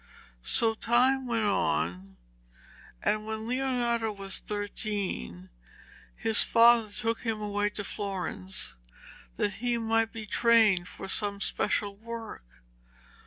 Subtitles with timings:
[0.41, 2.17] So time went on,
[3.03, 5.51] and when Leonardo was thirteen
[6.15, 8.77] his father took him away to Florence
[9.37, 12.43] that he might begin to be trained for some special work.